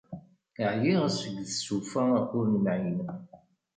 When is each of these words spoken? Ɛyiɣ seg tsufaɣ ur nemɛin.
Ɛyiɣ 0.71 1.03
seg 1.17 1.35
tsufaɣ 1.49 2.25
ur 2.37 2.45
nemɛin. 2.53 3.01